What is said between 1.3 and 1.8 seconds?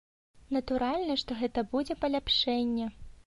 гэта